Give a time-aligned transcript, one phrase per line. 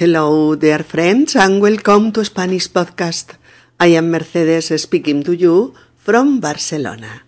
[0.00, 3.32] Hello, dear friends, and welcome to Spanish Podcast.
[3.80, 7.24] I am Mercedes speaking to you from Barcelona.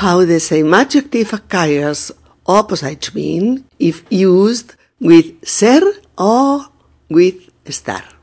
[0.00, 2.12] how the same adjective acquires
[2.46, 5.82] opposite meaning if used with ser
[6.16, 6.66] or
[7.08, 8.15] with estar.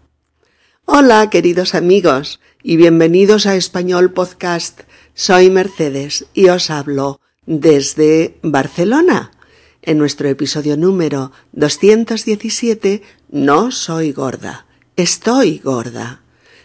[0.85, 4.81] Hola queridos amigos y bienvenidos a Español Podcast.
[5.13, 9.31] Soy Mercedes y os hablo desde Barcelona.
[9.81, 14.65] En nuestro episodio número 217 no soy gorda,
[14.97, 16.21] estoy gorda.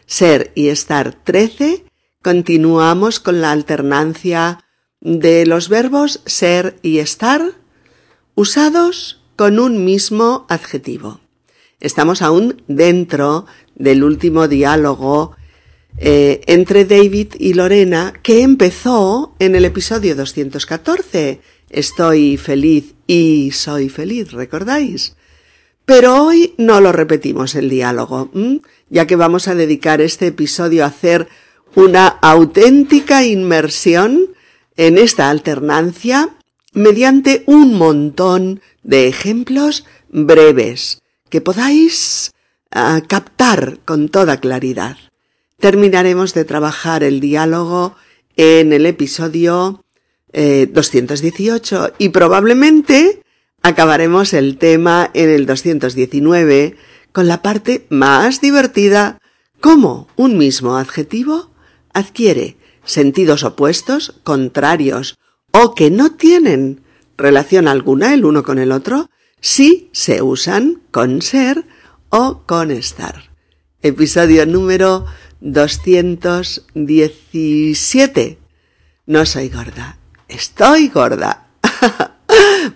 [0.06, 1.84] Ser y estar 13
[2.20, 4.64] continuamos con la alternancia
[5.00, 7.53] de los verbos ser y estar
[8.34, 11.20] usados con un mismo adjetivo.
[11.80, 13.47] Estamos aún dentro
[13.79, 15.37] del último diálogo
[15.97, 21.41] eh, entre David y Lorena que empezó en el episodio 214.
[21.71, 25.17] Estoy feliz y soy feliz, ¿recordáis?
[25.84, 28.31] Pero hoy no lo repetimos el diálogo,
[28.91, 31.28] ya que vamos a dedicar este episodio a hacer
[31.75, 34.27] una auténtica inmersión
[34.77, 36.37] en esta alternancia
[36.75, 41.00] mediante un montón de ejemplos breves
[41.31, 42.33] que podáis
[42.75, 44.97] uh, captar con toda claridad.
[45.59, 47.97] Terminaremos de trabajar el diálogo
[48.37, 49.84] en el episodio
[50.33, 53.23] eh, 218 y probablemente
[53.62, 56.77] acabaremos el tema en el 219
[57.12, 59.19] con la parte más divertida,
[59.61, 61.50] cómo un mismo adjetivo
[61.93, 65.19] adquiere sentidos opuestos, contrarios
[65.50, 66.83] o que no tienen
[67.17, 71.65] relación alguna el uno con el otro si se usan con ser
[72.10, 73.30] o con estar.
[73.82, 75.06] Episodio número
[75.41, 78.38] 217.
[79.06, 79.98] No soy gorda,
[80.28, 81.48] estoy gorda.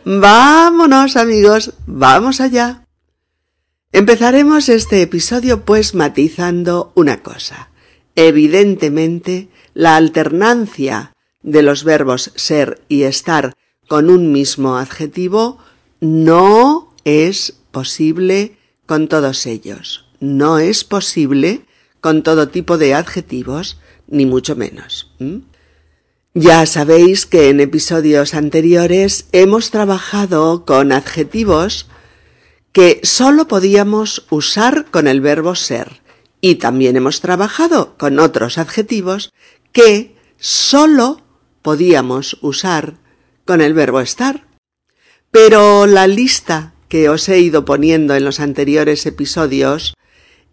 [0.05, 2.85] Vámonos amigos, vamos allá.
[3.93, 7.69] Empezaremos este episodio pues matizando una cosa.
[8.17, 11.13] Evidentemente, la alternancia
[11.43, 13.55] de los verbos ser y estar
[13.89, 15.59] con un mismo adjetivo
[16.01, 18.57] no es posible
[18.93, 20.05] con todos ellos.
[20.21, 21.65] No es posible
[22.03, 25.11] con todo tipo de adjetivos, ni mucho menos.
[26.35, 31.89] Ya sabéis que en episodios anteriores hemos trabajado con adjetivos
[32.73, 36.03] que sólo podíamos usar con el verbo ser
[36.43, 39.33] y también hemos trabajado con otros adjetivos
[39.73, 41.23] que sólo
[41.63, 42.99] podíamos usar
[43.47, 44.47] con el verbo estar.
[45.31, 49.95] Pero la lista que os he ido poniendo en los anteriores episodios,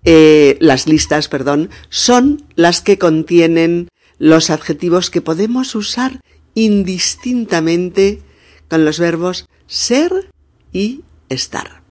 [0.06, 3.90] eh, las listas, perdón, son las que contienen
[4.20, 6.22] los adjetivos que podemos usar
[6.54, 8.22] indistintamente
[8.70, 10.32] con los verbos ser
[10.72, 11.84] y estar.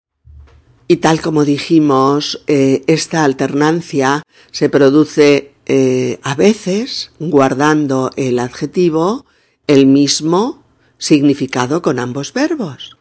[0.86, 9.26] Y tal como dijimos, eh, esta alternancia se produce eh, a veces guardando el adjetivo
[9.66, 10.64] el mismo
[10.96, 12.96] significado con ambos verbos.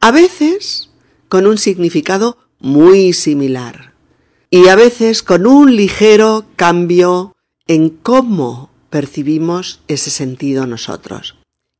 [0.00, 0.91] A veces
[1.32, 3.94] con un significado muy similar.
[4.50, 7.34] Y a veces con un ligero cambio
[7.66, 11.36] en cómo percibimos ese sentido nosotros.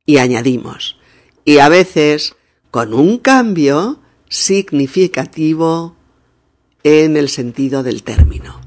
[0.07, 0.97] Y añadimos.
[1.45, 2.33] Y a veces
[2.71, 5.97] con un cambio significativo
[6.81, 8.59] en el sentido del término.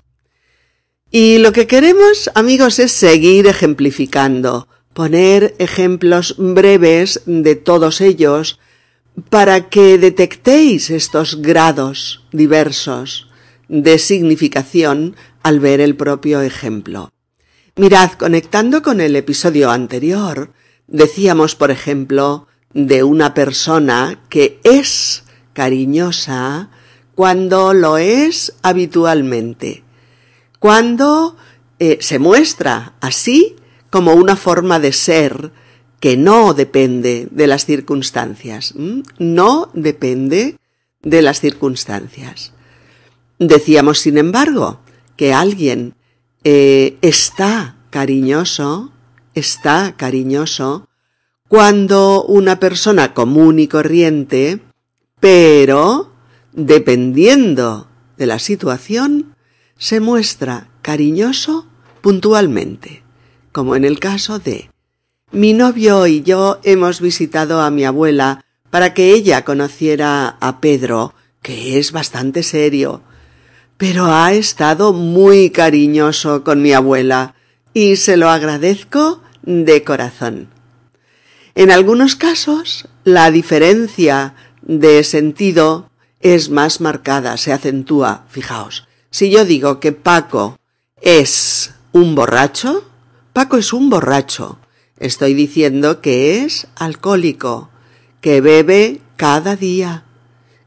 [1.11, 8.61] Y lo que queremos, amigos, es seguir ejemplificando, poner ejemplos breves de todos ellos
[9.31, 13.29] para que detectéis estos grados diversos
[13.69, 17.11] de significación al ver el propio ejemplo.
[17.77, 20.53] Mirad, conectando con el episodio anterior,
[20.87, 26.71] decíamos, por ejemplo, de una persona que es cariñosa
[27.15, 29.83] cuando lo es habitualmente,
[30.59, 31.37] cuando
[31.79, 33.57] eh, se muestra así
[33.91, 35.53] como una forma de ser
[36.01, 38.75] que no depende de las circunstancias,
[39.19, 40.59] no depende
[41.03, 42.53] de las circunstancias.
[43.39, 44.81] Decíamos, sin embargo,
[45.17, 45.95] que alguien
[46.45, 48.93] eh, está cariñoso,
[49.35, 50.89] está cariñoso,
[51.49, 54.61] cuando una persona común y corriente,
[55.21, 56.13] pero
[56.53, 59.35] dependiendo de la situación,
[59.79, 61.67] se muestra cariñoso
[62.01, 63.03] puntualmente,
[63.53, 64.71] como en el caso de
[65.33, 71.15] mi novio y yo hemos visitado a mi abuela para que ella conociera a Pedro,
[71.43, 73.03] que es bastante serio,
[73.77, 77.35] pero ha estado muy cariñoso con mi abuela
[77.75, 80.49] y se lo agradezco de corazón.
[81.55, 85.91] En algunos casos, la diferencia de sentido
[86.21, 88.25] es más marcada, se acentúa.
[88.29, 90.59] Fijaos, si yo digo que Paco
[91.01, 92.89] es un borracho,
[93.33, 94.59] Paco es un borracho.
[94.99, 97.69] Estoy diciendo que es alcohólico,
[98.21, 100.05] que bebe cada día,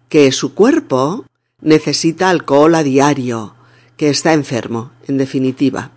[0.07, 1.25] que su cuerpo
[1.61, 3.55] necesita alcohol a diario,
[3.97, 5.91] que está enfermo, en definitiva.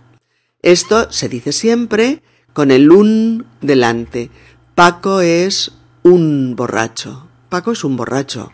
[0.61, 4.31] Esto se dice siempre con el un delante.
[4.75, 5.71] Paco es
[6.01, 7.27] un borracho.
[7.49, 8.51] Paco es un borracho.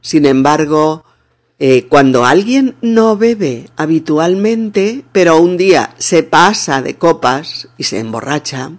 [0.00, 1.04] Sin embargo,
[1.64, 8.00] eh, cuando alguien no bebe habitualmente, pero un día se pasa de copas y se
[8.00, 8.72] emborracha,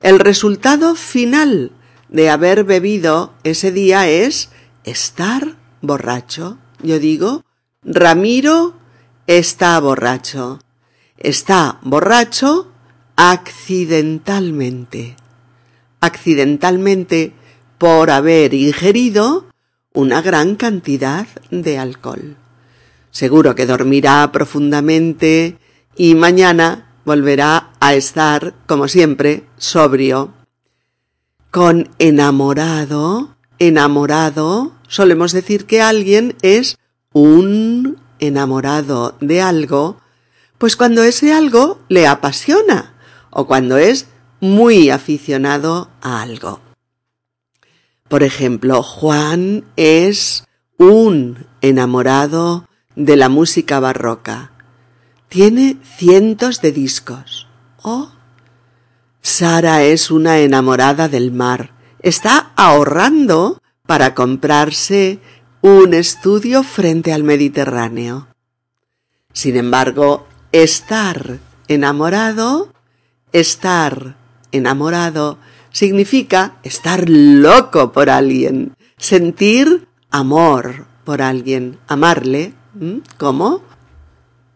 [0.00, 1.72] el resultado final
[2.08, 4.48] de haber bebido ese día es
[4.84, 6.56] estar borracho.
[6.82, 7.44] Yo digo,
[7.82, 8.76] Ramiro
[9.26, 10.58] está borracho.
[11.18, 12.72] Está borracho
[13.14, 15.16] accidentalmente.
[16.00, 17.34] Accidentalmente
[17.76, 19.51] por haber ingerido
[19.94, 22.36] una gran cantidad de alcohol.
[23.10, 25.58] Seguro que dormirá profundamente
[25.96, 30.32] y mañana volverá a estar, como siempre, sobrio.
[31.50, 36.78] Con enamorado, enamorado, solemos decir que alguien es
[37.12, 40.00] un enamorado de algo,
[40.56, 42.94] pues cuando ese algo le apasiona
[43.30, 44.06] o cuando es
[44.40, 46.60] muy aficionado a algo.
[48.12, 50.44] Por ejemplo, Juan es
[50.76, 54.52] un enamorado de la música barroca.
[55.30, 57.48] Tiene cientos de discos.
[57.80, 58.12] Oh,
[59.22, 61.72] Sara es una enamorada del mar.
[62.00, 65.18] Está ahorrando para comprarse
[65.62, 68.28] un estudio frente al Mediterráneo.
[69.32, 72.74] Sin embargo, estar enamorado,
[73.32, 74.16] estar
[74.52, 75.38] enamorado
[75.72, 82.54] significa estar loco por alguien, sentir amor por alguien, amarle.
[83.18, 83.62] ¿Cómo?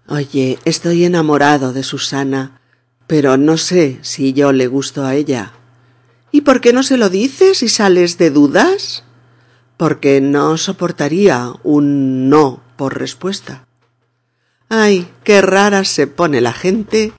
[0.08, 2.60] Oye, estoy enamorado de Susana,
[3.06, 5.52] pero no sé si yo le gusto a ella.
[6.30, 9.04] ¿Y por qué no se lo dices si sales de dudas?
[9.76, 13.66] Porque no soportaría un no por respuesta.
[14.68, 17.12] Ay, qué rara se pone la gente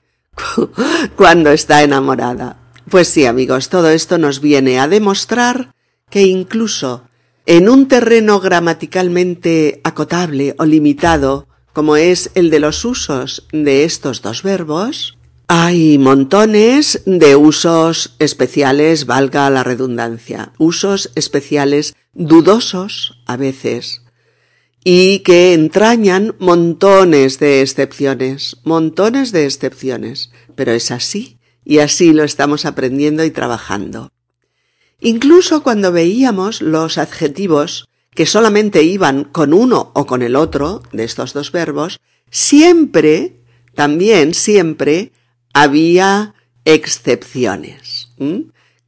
[1.16, 2.56] cuando está enamorada.
[2.90, 5.74] Pues sí, amigos, todo esto nos viene a demostrar
[6.10, 7.02] que incluso
[7.44, 14.22] en un terreno gramaticalmente acotable o limitado, como es el de los usos de estos
[14.22, 24.02] dos verbos, hay montones de usos especiales, valga la redundancia, usos especiales dudosos a veces,
[24.84, 31.37] y que entrañan montones de excepciones, montones de excepciones, pero es así
[31.68, 34.10] y así lo estamos aprendiendo y trabajando.
[35.00, 41.04] Incluso cuando veíamos los adjetivos que solamente iban con uno o con el otro de
[41.04, 43.36] estos dos verbos, siempre,
[43.74, 45.12] también siempre,
[45.52, 46.34] había
[46.64, 48.12] excepciones.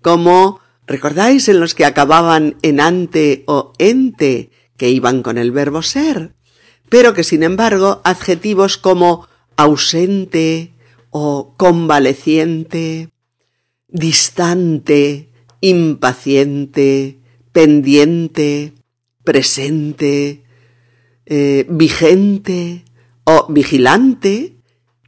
[0.00, 5.82] Como, ¿recordáis en los que acababan en ante o ente, que iban con el verbo
[5.82, 6.32] ser?
[6.88, 10.72] Pero que sin embargo adjetivos como ausente,
[11.10, 13.10] o convaleciente,
[13.88, 17.18] distante, impaciente,
[17.52, 18.72] pendiente,
[19.24, 20.44] presente,
[21.26, 22.84] eh, vigente
[23.24, 24.56] o vigilante,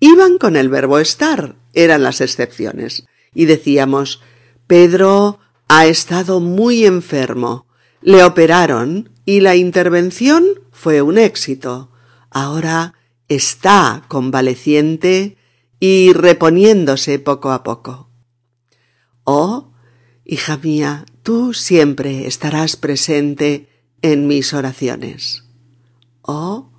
[0.00, 3.06] iban con el verbo estar, eran las excepciones.
[3.34, 4.20] Y decíamos,
[4.66, 7.66] Pedro ha estado muy enfermo,
[8.02, 11.90] le operaron y la intervención fue un éxito.
[12.30, 12.94] Ahora
[13.28, 15.36] está convaleciente
[15.84, 18.08] y reponiéndose poco a poco.
[19.24, 19.72] Oh,
[20.24, 23.68] hija mía, tú siempre estarás presente
[24.00, 25.42] en mis oraciones.
[26.20, 26.70] Oh,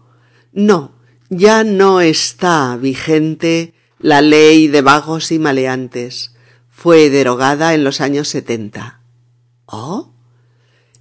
[0.53, 0.95] no,
[1.29, 6.33] ya no está vigente la ley de vagos y maleantes.
[6.69, 9.01] Fue derogada en los años setenta.
[9.65, 10.13] Oh,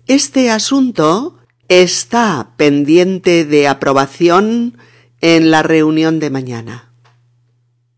[0.09, 4.77] este asunto está pendiente de aprobación
[5.21, 6.92] en la reunión de mañana.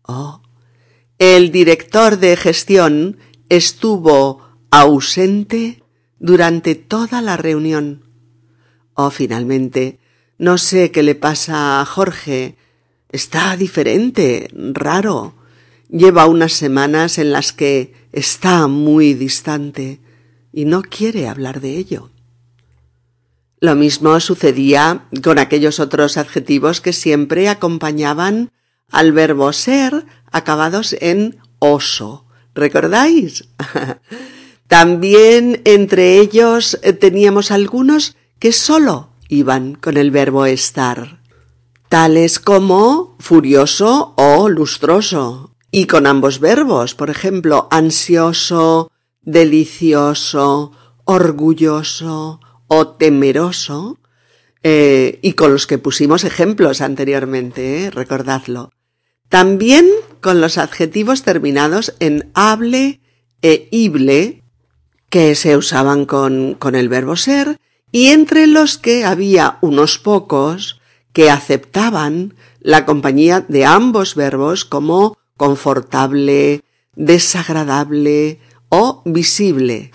[0.07, 0.41] Oh,
[1.17, 3.17] el director de gestión
[3.49, 5.83] estuvo ausente
[6.19, 8.03] durante toda la reunión.
[8.93, 9.99] Oh, finalmente,
[10.37, 12.55] no sé qué le pasa a Jorge.
[13.09, 15.35] Está diferente, raro.
[15.89, 19.99] Lleva unas semanas en las que está muy distante
[20.51, 22.11] y no quiere hablar de ello.
[23.59, 28.51] Lo mismo sucedía con aquellos otros adjetivos que siempre acompañaban
[28.91, 32.25] al verbo ser acabados en oso.
[32.53, 33.47] ¿Recordáis?
[34.67, 41.21] También entre ellos teníamos algunos que sólo iban con el verbo estar,
[41.89, 50.71] tales como furioso o lustroso, y con ambos verbos, por ejemplo, ansioso, delicioso,
[51.03, 53.97] orgulloso o temeroso,
[54.63, 57.91] eh, y con los que pusimos ejemplos anteriormente, ¿eh?
[57.91, 58.71] recordadlo.
[59.29, 59.87] También
[60.21, 62.99] con los adjetivos terminados en hable
[63.41, 64.43] e ible,
[65.09, 67.59] que se usaban con, con el verbo ser,
[67.91, 70.81] y entre los que había unos pocos
[71.13, 76.63] que aceptaban la compañía de ambos verbos como confortable,
[76.95, 78.39] desagradable
[78.69, 79.91] o visible,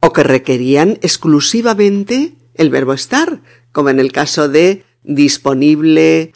[0.00, 6.32] o que requerían exclusivamente el verbo estar, como en el caso de disponible,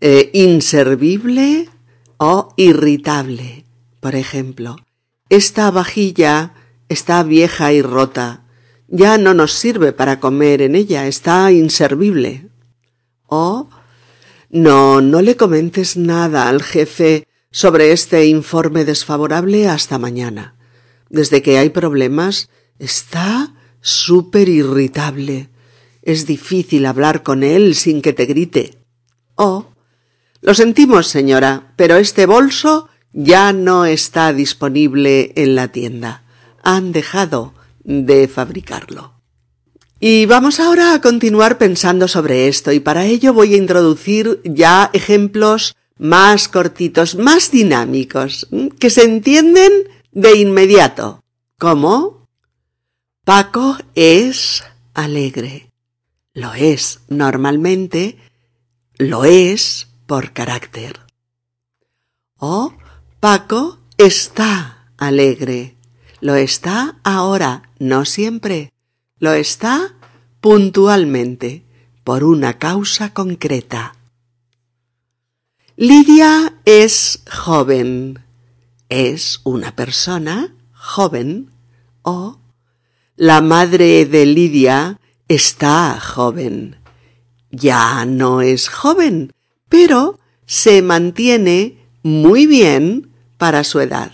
[0.00, 1.68] eh, inservible
[2.18, 3.64] o irritable.
[4.00, 4.76] Por ejemplo,
[5.28, 6.54] esta vajilla
[6.88, 8.44] está vieja y rota.
[8.88, 12.48] Ya no nos sirve para comer en ella, está inservible.
[13.26, 13.68] O
[14.50, 20.54] no, no le comentes nada al jefe sobre este informe desfavorable hasta mañana.
[21.10, 25.50] Desde que hay problemas, está súper irritable.
[26.02, 28.78] Es difícil hablar con él sin que te grite.
[29.34, 29.66] O
[30.40, 36.22] lo sentimos, señora, pero este bolso ya no está disponible en la tienda.
[36.62, 39.14] Han dejado de fabricarlo.
[40.00, 44.90] Y vamos ahora a continuar pensando sobre esto y para ello voy a introducir ya
[44.92, 48.46] ejemplos más cortitos, más dinámicos,
[48.78, 49.72] que se entienden
[50.12, 51.24] de inmediato.
[51.58, 52.28] ¿Cómo?
[53.24, 54.62] Paco es
[54.94, 55.72] alegre.
[56.32, 58.16] Lo es normalmente,
[58.98, 61.00] lo es por carácter.
[62.38, 62.72] O
[63.20, 65.76] Paco está alegre.
[66.22, 68.72] Lo está ahora, no siempre.
[69.18, 69.94] Lo está
[70.40, 71.62] puntualmente,
[72.04, 73.96] por una causa concreta.
[75.76, 78.24] Lidia es joven.
[78.88, 81.50] Es una persona joven
[82.00, 82.38] o
[83.14, 84.98] la madre de Lidia
[85.28, 86.76] está joven.
[87.50, 89.32] Ya no es joven,
[89.68, 94.12] pero se mantiene muy bien para su edad.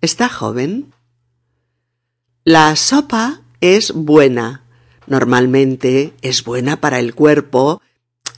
[0.00, 0.94] ¿Está joven?
[2.44, 4.64] La sopa es buena.
[5.06, 7.82] Normalmente es buena para el cuerpo,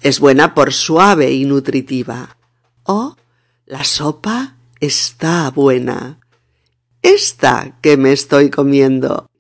[0.02, 2.36] es buena por suave y nutritiva.
[2.84, 3.16] O
[3.66, 6.18] la sopa está buena.
[7.02, 9.30] Esta que me estoy comiendo,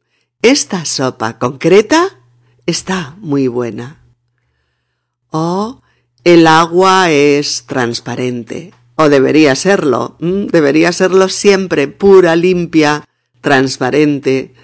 [0.42, 2.20] esta sopa concreta
[2.66, 4.02] está muy buena.
[5.30, 5.82] O
[6.24, 13.04] el agua es transparente, o debería serlo, debería serlo siempre pura, limpia,
[13.40, 14.54] transparente,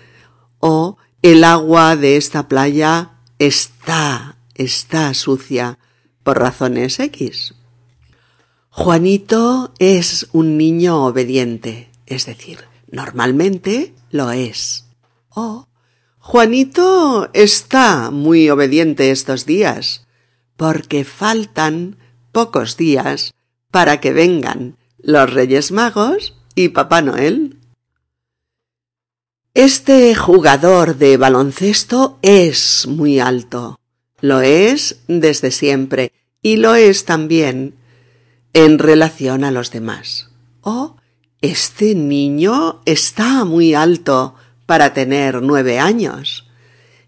[0.60, 5.78] o el agua de esta playa está, está sucia
[6.22, 7.54] por razones X.
[8.70, 12.58] Juanito es un niño obediente, es decir,
[12.90, 14.84] normalmente lo es.
[15.30, 15.66] O
[16.18, 20.05] Juanito está muy obediente estos días,
[20.56, 21.96] porque faltan
[22.32, 23.34] pocos días
[23.70, 27.58] para que vengan los Reyes Magos y Papá Noel.
[29.54, 33.78] Este jugador de baloncesto es muy alto.
[34.20, 37.74] Lo es desde siempre y lo es también
[38.52, 40.30] en relación a los demás.
[40.60, 40.96] Oh,
[41.40, 44.34] este niño está muy alto
[44.66, 46.46] para tener nueve años.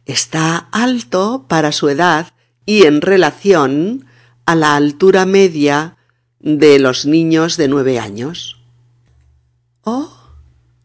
[0.07, 2.33] Está alto para su edad
[2.69, 4.05] y en relación
[4.45, 5.97] a la altura media
[6.39, 8.59] de los niños de nueve años.
[9.85, 10.13] Oh,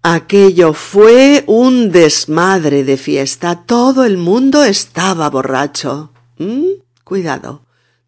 [0.01, 3.65] Aquello fue un desmadre de fiesta.
[3.65, 6.13] Todo el mundo estaba borracho.
[6.37, 6.67] ¿Mm?
[7.03, 7.65] Cuidado.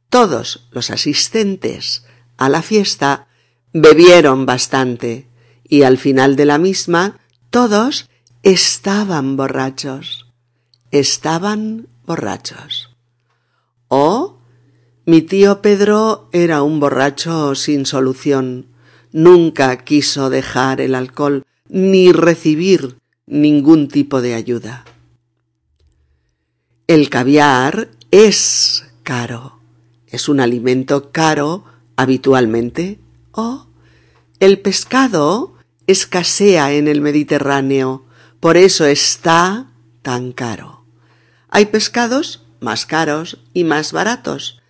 [0.09, 2.05] Todos los asistentes
[2.37, 3.27] a la fiesta
[3.73, 5.27] bebieron bastante
[5.65, 8.09] y al final de la misma todos
[8.41, 10.27] estaban borrachos.
[10.91, 12.94] Estaban borrachos.
[13.87, 14.37] O
[15.05, 18.67] mi tío Pedro era un borracho sin solución.
[19.11, 24.85] Nunca quiso dejar el alcohol ni recibir ningún tipo de ayuda.
[26.87, 29.59] El caviar es caro.
[30.07, 31.65] Es un alimento caro
[31.95, 32.99] habitualmente.
[33.31, 33.67] O
[34.39, 35.53] el pescado
[35.87, 38.05] escasea en el Mediterráneo.
[38.39, 39.67] Por eso está
[40.01, 40.83] tan caro.
[41.49, 44.61] Hay pescados más caros y más baratos.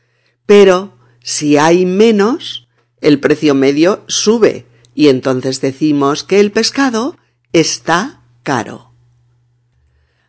[0.46, 2.68] Pero si hay menos,
[3.02, 7.18] el precio medio sube y entonces decimos que el pescado
[7.52, 8.92] está caro.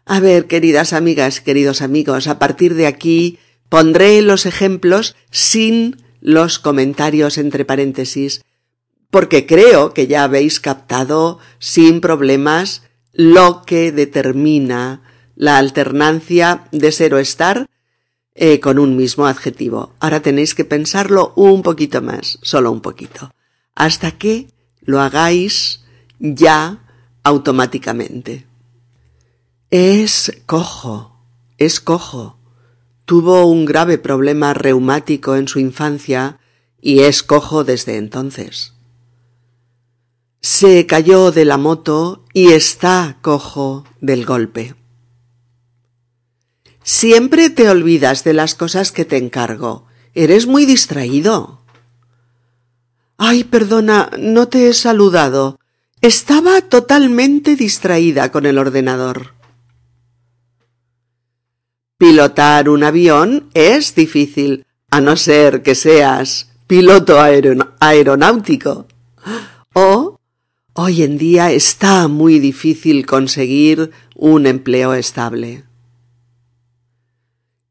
[0.07, 6.59] A ver, queridas amigas, queridos amigos, a partir de aquí pondré los ejemplos sin los
[6.59, 8.43] comentarios entre paréntesis,
[9.11, 12.83] porque creo que ya habéis captado sin problemas
[13.13, 15.03] lo que determina
[15.37, 17.69] la alternancia de ser o estar
[18.35, 19.95] eh, con un mismo adjetivo.
[20.01, 23.31] Ahora tenéis que pensarlo un poquito más, solo un poquito,
[23.75, 24.49] hasta que
[24.81, 25.85] lo hagáis
[26.19, 26.83] ya
[27.23, 28.47] automáticamente.
[29.71, 31.17] Es cojo,
[31.59, 32.39] es cojo.
[33.05, 36.39] Tuvo un grave problema reumático en su infancia
[36.81, 38.75] y es cojo desde entonces.
[40.41, 44.75] Se cayó de la moto y está cojo del golpe.
[46.89, 49.87] Siempre te olvidas de las cosas que te encargo.
[50.15, 51.61] Eres muy distraído.
[53.19, 55.59] Ay, perdona, no te he saludado.
[56.01, 59.35] Estaba totalmente distraída con el ordenador.
[61.99, 67.19] Pilotar un avión es difícil, a no ser que seas piloto
[67.81, 68.87] aeronáutico.
[69.73, 70.21] O
[70.75, 75.65] hoy en día está muy difícil conseguir un empleo estable.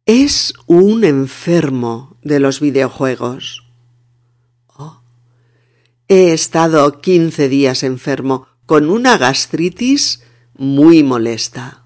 [0.08, 3.64] Es un enfermo de los videojuegos.
[6.08, 10.22] He estado quince días enfermo con una gastritis
[10.56, 11.82] muy molesta.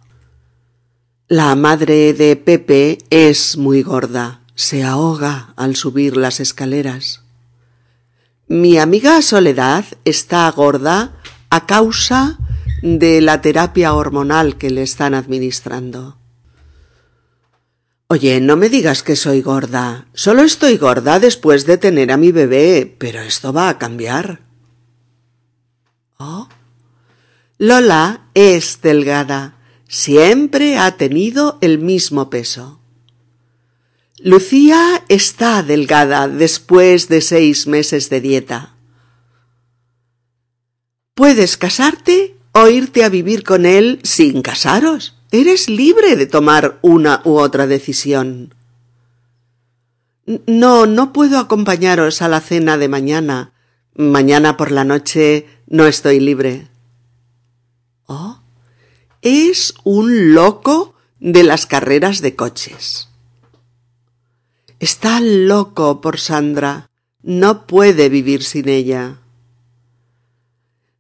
[1.30, 7.24] La madre de Pepe es muy gorda, se ahoga al subir las escaleras.
[8.50, 12.38] Mi amiga Soledad está gorda a causa
[12.82, 16.19] de la terapia hormonal que le están administrando.
[18.12, 20.08] Oye, no me digas que soy gorda.
[20.16, 24.40] Solo estoy gorda después de tener a mi bebé, pero esto va a cambiar.
[26.18, 26.50] Oh.
[27.60, 29.60] Lola es delgada.
[29.88, 32.82] Siempre ha tenido el mismo peso.
[34.18, 38.74] Lucía está delgada después de seis meses de dieta.
[41.14, 45.19] Puedes casarte o irte a vivir con él sin casaros.
[45.32, 48.56] Eres libre de tomar una u otra decisión.
[50.48, 53.54] No, no puedo acompañaros a la cena de mañana.
[53.96, 56.68] Mañana por la noche no estoy libre.
[58.08, 58.40] Oh,
[59.22, 63.10] es un loco de las carreras de coches.
[64.80, 66.90] Está loco por Sandra.
[67.22, 69.20] No puede vivir sin ella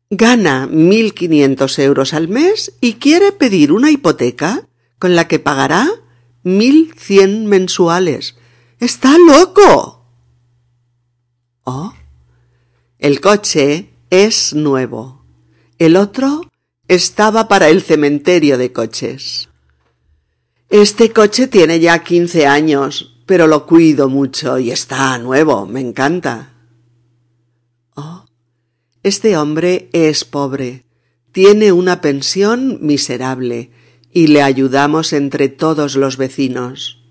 [0.09, 4.67] gana mil quinientos euros al mes y quiere pedir una hipoteca
[4.97, 5.87] con la que pagará
[6.43, 8.35] mil cien mensuales.
[8.79, 10.05] ¡Está loco!
[11.63, 11.93] Oh,
[12.97, 15.23] el coche es nuevo.
[15.77, 16.41] El otro
[16.87, 19.49] estaba para el cementerio de coches.
[20.69, 26.58] Este coche tiene ya quince años, pero lo cuido mucho y está nuevo, me encanta.
[29.09, 30.85] Este hombre es pobre,
[31.31, 33.71] tiene una pensión miserable
[34.11, 37.01] y le ayudamos entre todos los vecinos.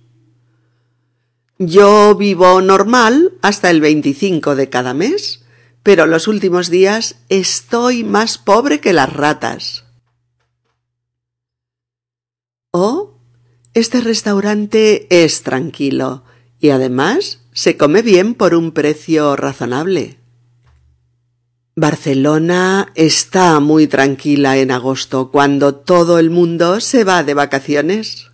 [1.59, 5.45] Yo vivo normal hasta el 25 de cada mes,
[5.83, 9.85] pero los últimos días estoy más pobre que las ratas.
[12.71, 13.19] Oh,
[13.75, 16.23] este restaurante es tranquilo
[16.61, 20.18] y además se come bien por un precio razonable.
[21.81, 28.33] Barcelona está muy tranquila en agosto cuando todo el mundo se va de vacaciones.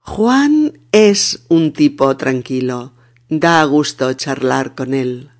[0.00, 2.94] Juan es un tipo tranquilo.
[3.28, 5.30] Da gusto charlar con él.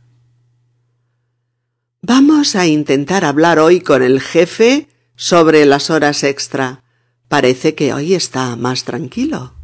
[2.02, 6.84] Vamos a intentar hablar hoy con el jefe sobre las horas extra.
[7.26, 9.54] Parece que hoy está más tranquilo.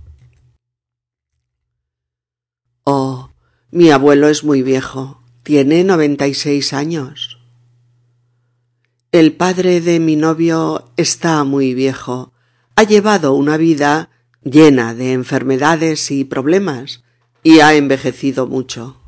[2.82, 3.30] Oh,
[3.70, 5.21] mi abuelo es muy viejo.
[5.42, 7.40] Tiene noventa y seis años.
[9.10, 12.32] El padre de mi novio está muy viejo.
[12.76, 14.10] Ha llevado una vida
[14.44, 17.02] llena de enfermedades y problemas
[17.42, 19.00] y ha envejecido mucho.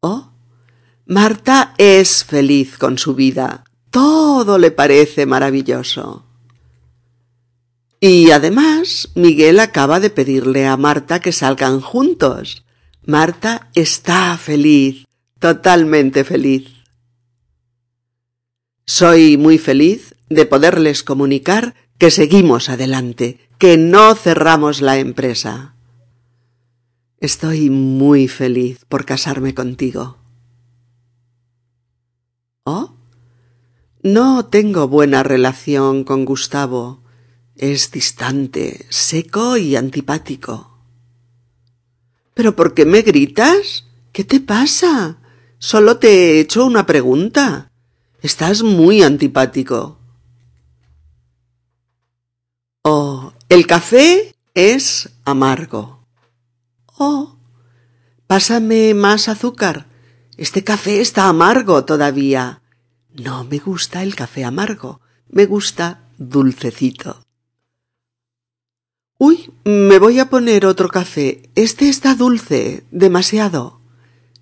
[0.00, 0.32] Oh,
[1.06, 3.64] Marta es feliz con su vida.
[3.90, 6.26] Todo le parece maravilloso.
[8.00, 12.64] Y además, Miguel acaba de pedirle a Marta que salgan juntos.
[13.10, 15.04] Marta está feliz,
[15.40, 16.68] totalmente feliz.
[18.86, 25.74] Soy muy feliz de poderles comunicar que seguimos adelante, que no cerramos la empresa.
[27.18, 30.18] Estoy muy feliz por casarme contigo.
[32.62, 32.94] ¿Oh?
[34.04, 37.02] No tengo buena relación con Gustavo.
[37.56, 40.69] Es distante, seco y antipático.
[42.34, 43.84] ¿Pero por qué me gritas?
[44.12, 45.18] ¿Qué te pasa?
[45.58, 47.70] Solo te he hecho una pregunta.
[48.22, 49.98] Estás muy antipático.
[52.82, 56.06] Oh, el café es amargo.
[56.96, 57.36] Oh,
[58.26, 59.86] pásame más azúcar.
[60.36, 62.62] Este café está amargo todavía.
[63.12, 67.22] No me gusta el café amargo, me gusta dulcecito.
[69.22, 71.42] Uy, me voy a poner otro café.
[71.54, 73.78] Este está dulce, demasiado.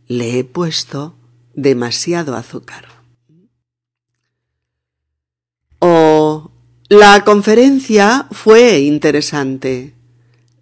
[0.07, 1.17] Le he puesto
[1.53, 2.87] demasiado azúcar.
[5.81, 6.53] Oh,
[6.88, 9.95] la conferencia fue interesante.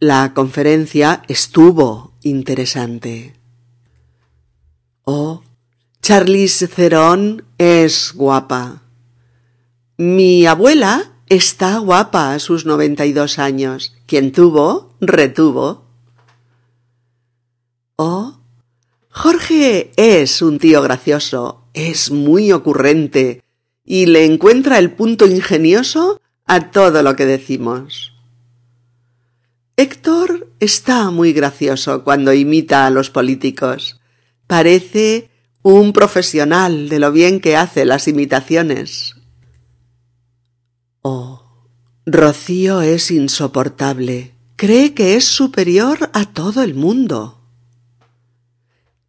[0.00, 3.34] La conferencia estuvo interesante.
[5.04, 5.42] Oh,
[6.00, 8.80] Charlize Theron es guapa.
[9.98, 13.92] Mi abuela está guapa a sus noventa y dos años.
[14.06, 15.84] Quien tuvo, retuvo.
[17.96, 18.38] Oh,
[19.08, 23.42] Jorge es un tío gracioso, es muy ocurrente
[23.84, 28.12] y le encuentra el punto ingenioso a todo lo que decimos.
[29.76, 34.00] Héctor está muy gracioso cuando imita a los políticos.
[34.46, 35.30] Parece
[35.62, 39.15] un profesional de lo bien que hace las imitaciones.
[42.08, 44.32] Rocío es insoportable.
[44.54, 47.40] Cree que es superior a todo el mundo.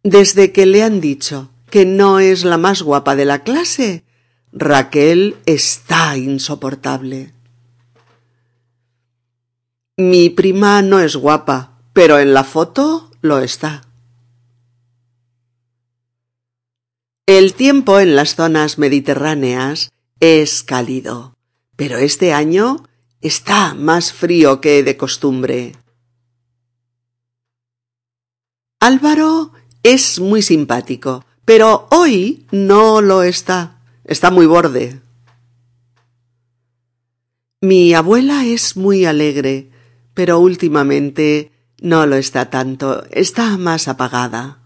[0.02, 4.02] Desde que le han dicho que no es la más guapa de la clase,
[4.50, 7.32] Raquel está insoportable.
[9.96, 13.82] Mi prima no es guapa, pero en la foto lo está.
[17.26, 21.36] El tiempo en las zonas mediterráneas es cálido,
[21.76, 22.87] pero este año
[23.20, 25.72] está más frío que de costumbre.
[28.80, 29.52] Álvaro
[29.82, 33.80] es muy simpático, pero hoy no lo está.
[34.04, 35.00] Está muy borde.
[37.60, 39.70] Mi abuela es muy alegre,
[40.14, 41.50] pero últimamente
[41.80, 44.58] no lo está tanto, está más apagada.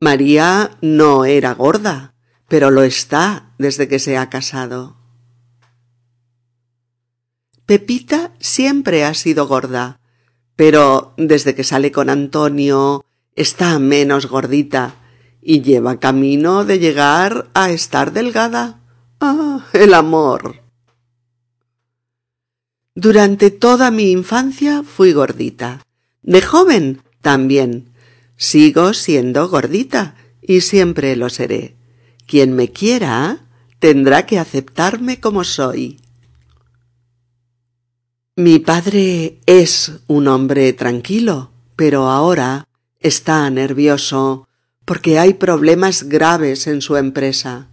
[0.00, 2.14] María no era gorda,
[2.48, 4.99] pero lo está desde que se ha casado.
[7.70, 10.00] Pepita siempre ha sido gorda,
[10.56, 13.04] pero desde que sale con Antonio
[13.36, 14.96] está menos gordita
[15.40, 18.80] y lleva camino de llegar a estar delgada.
[19.20, 20.64] Ah, el amor.
[22.96, 25.80] Durante toda mi infancia fui gordita.
[26.22, 27.92] De joven también.
[28.34, 31.76] Sigo siendo gordita y siempre lo seré.
[32.26, 33.46] Quien me quiera
[33.78, 35.99] tendrá que aceptarme como soy.
[38.42, 42.66] Mi padre es un hombre tranquilo, pero ahora
[42.98, 44.48] está nervioso
[44.86, 47.68] porque hay problemas graves en su empresa.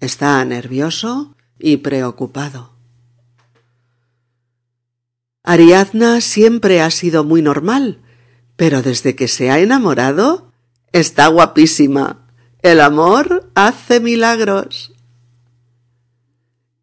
[0.00, 2.72] Está nervioso y preocupado.
[5.42, 7.98] Ariadna siempre ha sido muy normal,
[8.56, 10.50] pero desde que se ha enamorado
[10.92, 12.26] está guapísima.
[12.62, 14.94] El amor hace milagros.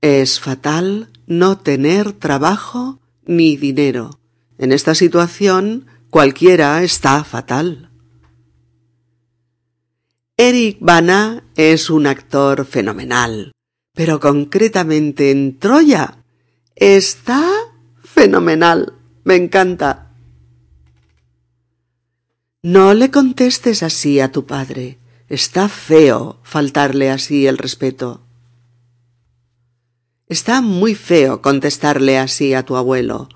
[0.02, 4.19] Es fatal no tener trabajo ni dinero.
[4.57, 7.89] En esta situación cualquiera está fatal.
[10.38, 13.51] Eric Bana es un actor fenomenal,
[13.93, 16.23] pero concretamente en Troya
[16.75, 17.47] está
[18.03, 18.93] fenomenal.
[19.23, 20.12] Me encanta.
[22.62, 24.97] No le contestes así a tu padre.
[25.29, 28.21] Está feo faltarle así el respeto.
[30.27, 33.29] Está muy feo contestarle así a tu abuelo.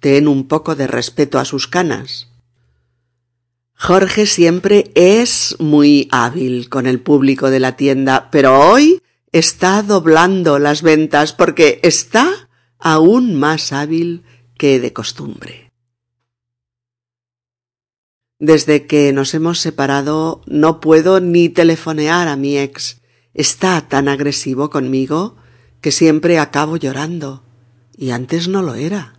[0.00, 2.28] Ten un poco de respeto a sus canas.
[3.74, 10.58] Jorge siempre es muy hábil con el público de la tienda, pero hoy está doblando
[10.58, 14.22] las ventas porque está aún más hábil
[14.56, 15.72] que de costumbre.
[18.38, 23.00] Desde que nos hemos separado no puedo ni telefonear a mi ex.
[23.34, 25.36] Está tan agresivo conmigo
[25.86, 27.44] que siempre acabo llorando,
[27.96, 29.14] y antes no lo era.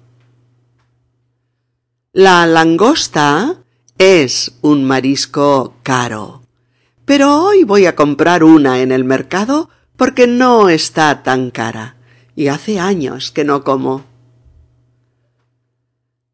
[2.12, 3.64] La langosta
[3.98, 6.42] es un marisco caro,
[7.06, 11.96] pero hoy voy a comprar una en el mercado porque no está tan cara,
[12.36, 14.04] y hace años que no como.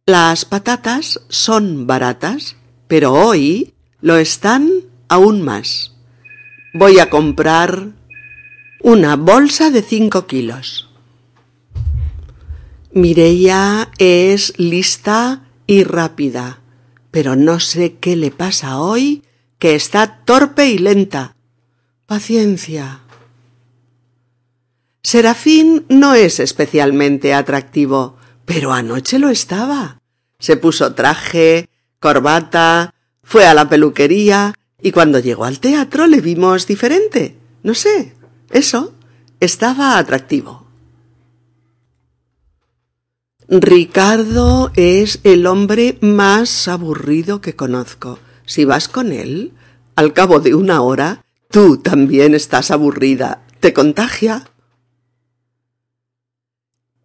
[0.07, 2.55] Las patatas son baratas,
[2.87, 4.71] pero hoy lo están
[5.09, 5.93] aún más.
[6.73, 7.89] Voy a comprar
[8.83, 10.89] una bolsa de cinco kilos.
[12.91, 16.59] Mireia es lista y rápida,
[17.09, 19.23] pero no sé qué le pasa hoy,
[19.57, 21.37] que está torpe y lenta.
[22.05, 22.99] Paciencia.
[25.01, 30.01] Serafín no es especialmente atractivo, pero anoche lo estaba.
[30.39, 31.69] Se puso traje,
[32.01, 32.93] corbata,
[33.23, 37.37] fue a la peluquería y cuando llegó al teatro le vimos diferente.
[37.63, 38.13] No sé,
[38.53, 38.93] eso
[39.39, 40.65] estaba atractivo.
[43.49, 48.19] Ricardo es el hombre más aburrido que conozco.
[48.45, 49.51] Si vas con él,
[49.95, 53.43] al cabo de una hora, tú también estás aburrida.
[53.59, 54.49] ¿Te contagia?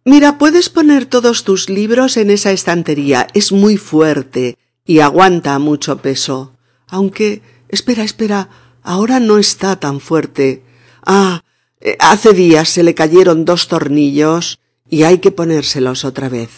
[0.05, 3.27] Mira, puedes poner todos tus libros en esa estantería.
[3.33, 6.53] Es muy fuerte y aguanta mucho peso.
[6.87, 8.49] Aunque, espera, espera,
[8.81, 10.63] ahora no está tan fuerte.
[11.11, 11.43] Ah,
[11.81, 16.51] eh, hace días se le cayeron dos tornillos y hay que ponérselos otra vez.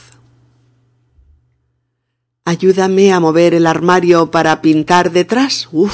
[2.43, 5.69] Ayúdame a mover el armario para pintar detrás.
[5.71, 5.93] Uf,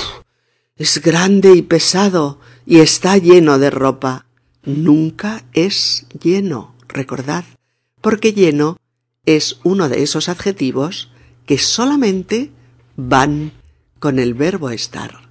[0.75, 4.25] es grande y pesado y está lleno de ropa.
[4.63, 7.45] Nunca es lleno, recordad,
[8.01, 8.77] porque lleno
[9.27, 11.11] es uno de esos adjetivos
[11.45, 12.49] que solamente
[12.95, 13.51] van
[13.99, 15.26] con el verbo estar.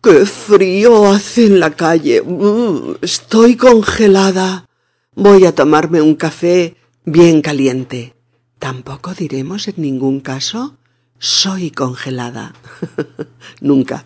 [0.00, 2.22] ¡Qué frío hace en la calle!
[2.22, 4.68] Mm, estoy congelada.
[5.16, 8.14] Voy a tomarme un café bien caliente.
[8.60, 10.76] Tampoco diremos en ningún caso
[11.18, 12.54] soy congelada.
[13.60, 14.04] Nunca.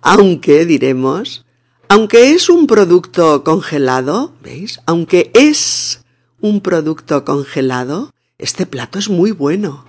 [0.00, 1.44] Aunque diremos,
[1.88, 4.80] aunque es un producto congelado, ¿veis?
[4.86, 6.04] Aunque es
[6.40, 9.84] un producto congelado, este plato es muy bueno.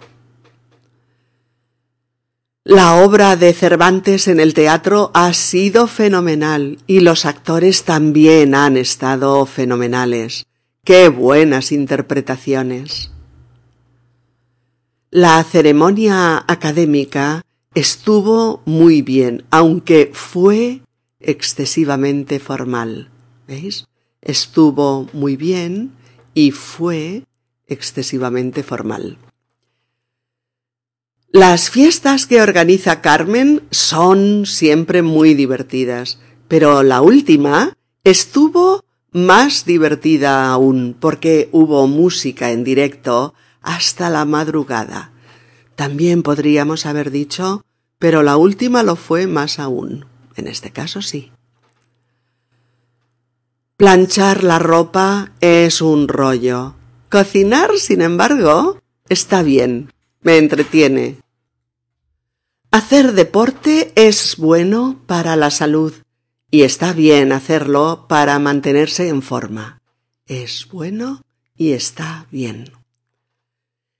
[2.63, 8.77] La obra de Cervantes en el teatro ha sido fenomenal y los actores también han
[8.77, 10.45] estado fenomenales.
[10.83, 13.09] ¡Qué buenas interpretaciones!
[15.09, 17.41] La ceremonia académica
[17.73, 20.81] estuvo muy bien, aunque fue
[21.19, 23.09] excesivamente formal.
[23.47, 23.87] ¿Veis?
[24.21, 25.93] Estuvo muy bien
[26.35, 27.23] y fue
[27.65, 29.17] excesivamente formal.
[31.33, 40.51] Las fiestas que organiza Carmen son siempre muy divertidas, pero la última estuvo más divertida
[40.51, 45.13] aún porque hubo música en directo hasta la madrugada.
[45.75, 47.63] También podríamos haber dicho,
[47.97, 50.07] pero la última lo fue más aún.
[50.35, 51.31] En este caso sí.
[53.77, 56.75] Planchar la ropa es un rollo.
[57.09, 59.87] Cocinar, sin embargo, está bien
[60.21, 61.17] me entretiene.
[62.71, 65.93] Hacer deporte es bueno para la salud
[66.49, 69.81] y está bien hacerlo para mantenerse en forma.
[70.25, 71.21] Es bueno
[71.55, 72.71] y está bien.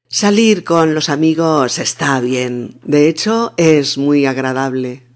[0.07, 5.07] Salir con los amigos está bien, de hecho es muy agradable.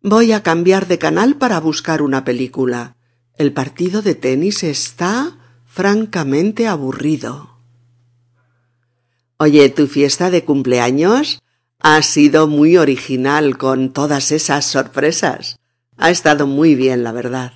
[0.00, 2.96] Voy a cambiar de canal para buscar una película.
[3.36, 5.36] El partido de tenis está
[5.66, 7.57] francamente aburrido.
[9.40, 11.38] Oye, tu fiesta de cumpleaños
[11.80, 15.60] ha sido muy original con todas esas sorpresas.
[15.96, 17.52] Ha estado muy bien, la verdad.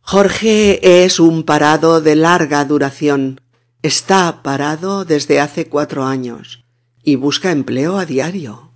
[0.00, 3.40] Jorge es un parado de larga duración.
[3.82, 6.64] Está parado desde hace cuatro años
[7.02, 8.70] y busca empleo a diario.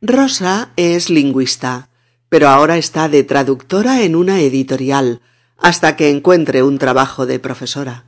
[0.00, 1.88] Rosa es lingüista,
[2.28, 5.20] pero ahora está de traductora en una editorial
[5.56, 8.04] hasta que encuentre un trabajo de profesora.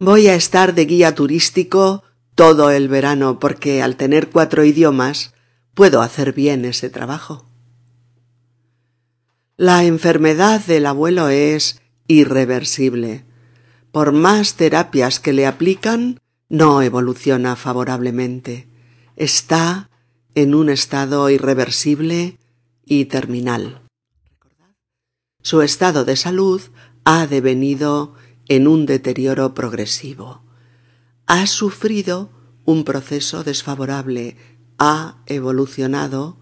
[0.00, 2.02] Voy a estar de guía turístico
[2.34, 5.34] todo el verano porque al tener cuatro idiomas
[5.72, 7.48] puedo hacer bien ese trabajo.
[9.56, 13.24] La enfermedad del abuelo es irreversible.
[13.92, 18.68] Por más terapias que le aplican, no evoluciona favorablemente.
[19.14, 19.90] Está
[20.34, 22.38] en un estado irreversible
[22.84, 23.82] y terminal.
[25.40, 26.60] Su estado de salud
[27.04, 28.14] ha devenido
[28.48, 30.42] en un deterioro progresivo.
[31.26, 32.30] Ha sufrido
[32.64, 34.36] un proceso desfavorable,
[34.78, 36.38] ha evolucionado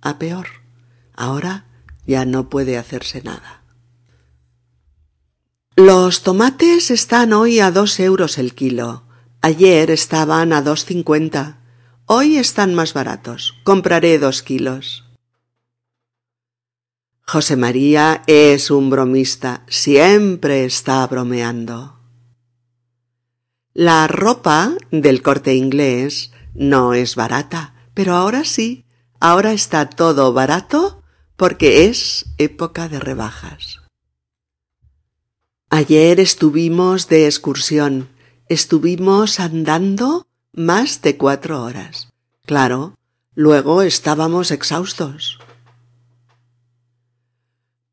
[0.00, 0.46] a peor.
[1.14, 1.66] Ahora
[2.06, 3.62] ya no puede hacerse nada.
[5.76, 9.06] Los tomates están hoy a dos euros el kilo.
[9.42, 11.60] Ayer estaban a dos cincuenta.
[12.06, 13.54] Hoy están más baratos.
[13.64, 15.05] Compraré dos kilos.
[17.28, 21.98] José María es un bromista, siempre está bromeando.
[23.74, 28.84] La ropa del corte inglés no es barata, pero ahora sí,
[29.18, 31.02] ahora está todo barato
[31.34, 33.80] porque es época de rebajas.
[35.68, 38.08] Ayer estuvimos de excursión,
[38.48, 42.12] estuvimos andando más de cuatro horas.
[42.44, 42.94] Claro,
[43.34, 45.40] luego estábamos exhaustos.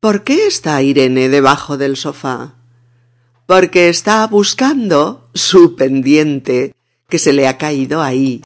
[0.04, 2.56] ¿Por qué está Irene debajo del sofá?
[3.46, 6.74] Porque está buscando su pendiente
[7.08, 8.42] que se le ha caído ahí.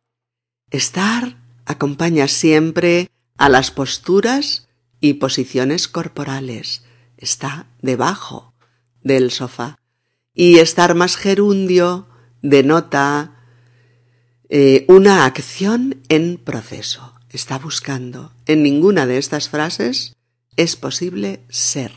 [0.70, 4.68] Estar acompaña siempre a las posturas
[5.00, 6.84] y posiciones corporales.
[7.16, 8.54] Está debajo
[9.02, 9.80] del sofá.
[10.32, 12.06] Y estar más gerundio
[12.40, 13.34] denota
[14.48, 17.14] eh, una acción en proceso.
[17.30, 18.32] Está buscando.
[18.46, 20.14] En ninguna de estas frases
[20.58, 21.92] es posible ser.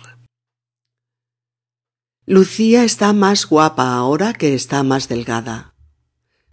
[2.27, 5.73] Lucía está más guapa ahora que está más delgada.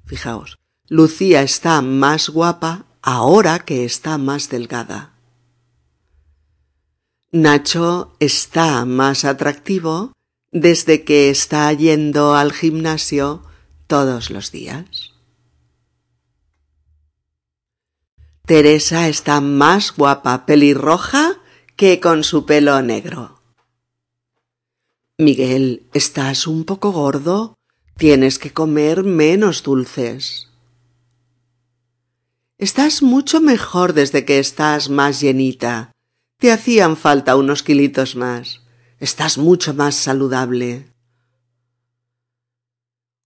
[0.06, 5.12] Fijaos, Lucía está más guapa ahora que está más delgada.
[7.30, 10.12] Nacho está más atractivo
[10.50, 13.42] desde que está yendo al gimnasio
[13.86, 15.12] todos los días.
[18.46, 21.42] Teresa está más guapa pelirroja
[21.78, 23.40] que con su pelo negro.
[25.16, 27.54] Miguel, estás un poco gordo.
[27.96, 30.48] Tienes que comer menos dulces.
[32.58, 35.92] Estás mucho mejor desde que estás más llenita.
[36.38, 38.60] Te hacían falta unos kilitos más.
[38.98, 40.92] Estás mucho más saludable.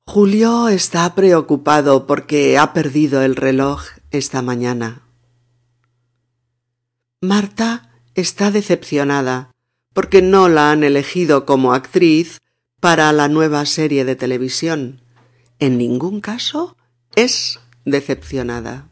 [0.07, 5.09] Julio está preocupado porque ha perdido el reloj esta mañana.
[7.23, 9.51] Marta está decepcionada
[9.93, 12.41] porque no la han elegido como actriz
[12.81, 15.03] para la nueva serie de televisión.
[15.59, 16.77] En ningún caso
[17.15, 18.89] es decepcionada.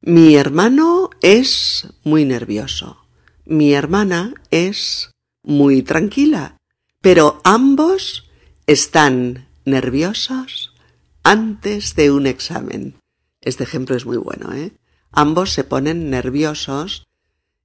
[0.00, 3.06] Mi hermano es muy nervioso.
[3.46, 5.10] Mi hermana es
[5.42, 6.58] muy tranquila.
[7.00, 8.30] Pero ambos
[8.66, 10.74] están nerviosos
[11.22, 12.96] antes de un examen.
[13.40, 14.72] Este ejemplo es muy bueno, ¿eh?
[15.16, 17.06] Ambos se ponen nerviosos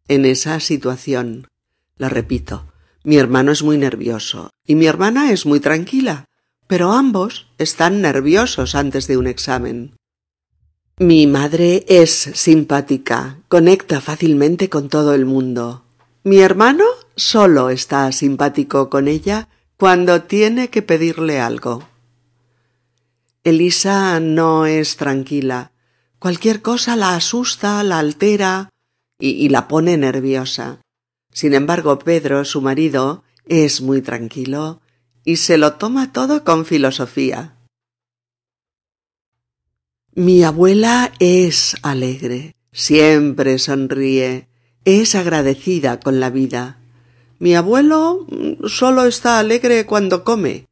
[0.07, 1.47] en esa situación.
[1.97, 2.65] La repito,
[3.03, 6.25] mi hermano es muy nervioso y mi hermana es muy tranquila,
[6.67, 9.95] pero ambos están nerviosos antes de un examen.
[10.99, 15.85] Mi madre es simpática, conecta fácilmente con todo el mundo.
[16.23, 16.83] Mi hermano
[17.15, 21.87] solo está simpático con ella cuando tiene que pedirle algo.
[23.43, 25.71] Elisa no es tranquila,
[26.19, 28.69] Cualquier cosa la asusta, la altera
[29.17, 30.81] y, la pone nerviosa.
[31.31, 34.81] Sin embargo, Pedro, su marido, es muy tranquilo
[35.23, 37.55] y se lo toma todo con filosofía.
[40.13, 44.49] Mi abuela es alegre, siempre sonríe,
[44.83, 46.79] es agradecida con la vida.
[47.37, 50.65] Mi abuelo mm, solo está alegre cuando come.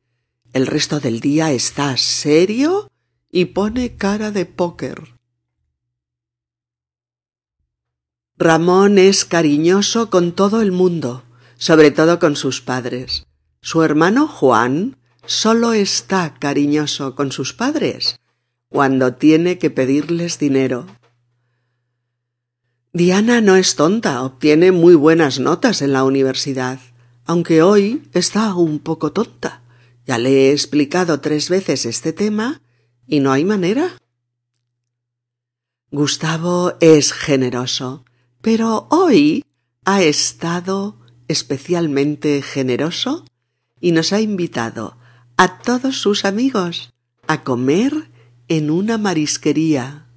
[0.52, 2.90] El resto del día está serio
[3.32, 5.17] y pone cara de póker.
[8.40, 11.23] Ramón es cariñoso con todo el mundo,
[11.58, 13.25] sobre todo con sus padres.
[13.62, 18.19] Su hermano Juan solo está cariñoso con sus padres
[18.69, 20.85] cuando tiene que pedirles dinero.
[22.94, 26.79] Diana no es tonta, obtiene muy buenas notas en la universidad,
[27.25, 29.63] aunque hoy está un poco tonta.
[30.06, 32.62] Ya le he explicado tres veces este tema
[33.08, 33.98] y no hay manera.
[35.90, 38.04] Gustavo es generoso,
[38.42, 39.44] pero hoy
[39.85, 43.25] ha estado especialmente generoso
[43.79, 44.98] y nos ha invitado
[45.38, 46.94] a todos sus amigos
[47.27, 48.10] a comer
[48.48, 50.08] en una marisquería.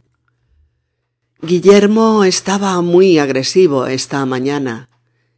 [1.43, 4.89] Guillermo estaba muy agresivo esta mañana.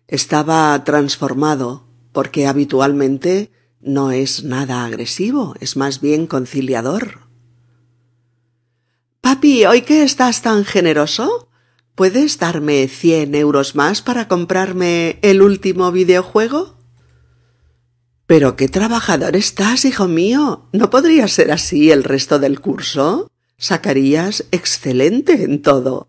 [0.08, 7.20] Estaba transformado, porque habitualmente no es nada agresivo, es más bien conciliador.
[9.20, 11.48] Papi, ¿hoy que estás tan generoso?
[11.94, 16.78] ¿Puedes darme cien euros más para comprarme el último videojuego?
[18.26, 20.68] Pero qué trabajador estás, hijo mío.
[20.72, 23.30] ¿No podría ser así el resto del curso?
[23.58, 26.08] Sacarías excelente en todo.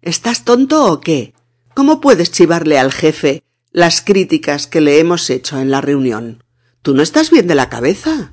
[0.00, 1.34] ¿Estás tonto o qué?
[1.74, 6.42] ¿Cómo puedes chivarle al jefe las críticas que le hemos hecho en la reunión?
[6.80, 8.30] ¿Tú no estás bien de la cabeza?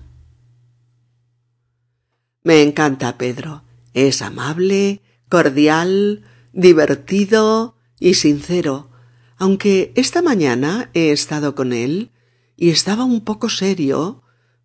[2.41, 3.63] Me encanta Pedro.
[3.93, 5.01] Es amable,
[5.33, 6.21] cordial,
[6.51, 8.91] divertido y sincero,
[9.35, 12.11] aunque esta mañana he estado con él
[12.55, 14.21] y estaba un poco serio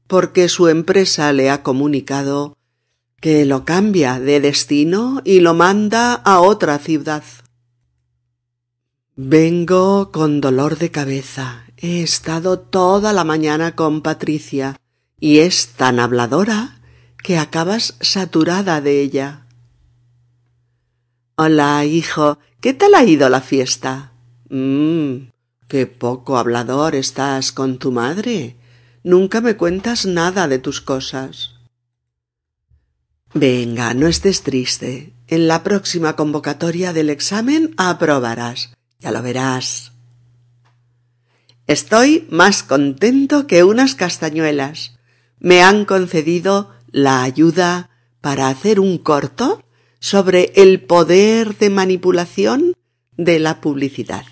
[0.07, 2.55] porque su empresa le ha comunicado
[3.19, 7.25] que lo cambia de destino y lo manda a otra ciudad.
[9.17, 11.65] Vengo con dolor de cabeza.
[11.79, 14.77] He estado toda la mañana con Patricia
[15.19, 16.83] y es tan habladora
[17.23, 19.48] que acabas saturada de ella.
[21.41, 22.41] Hola, hijo.
[22.61, 24.11] ¿Qué tal ha ido la fiesta?
[24.49, 25.29] Mmm.
[25.69, 28.57] Qué poco hablador estás con tu madre.
[29.05, 31.55] Nunca me cuentas nada de tus cosas.
[33.35, 35.13] Venga, no estés triste.
[35.29, 38.75] En la próxima convocatoria del examen aprobarás.
[38.99, 39.93] Ya lo verás.
[41.69, 44.99] Estoy más contento que unas castañuelas.
[45.39, 49.63] Me han concedido la ayuda para hacer un corto
[50.01, 52.75] sobre el poder de manipulación
[53.17, 54.25] de la publicidad.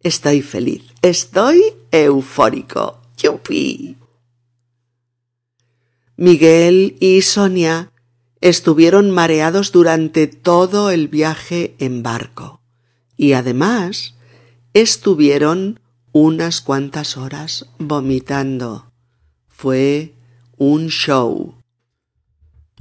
[0.00, 3.00] Estoy feliz, estoy eufórico.
[3.16, 3.96] ¡Yupi!
[6.16, 7.92] Miguel y Sonia
[8.40, 12.60] estuvieron mareados durante todo el viaje en barco
[13.16, 14.14] y además
[14.74, 15.80] estuvieron
[16.12, 18.92] unas cuantas horas vomitando.
[19.48, 20.14] Fue
[20.56, 21.54] un show.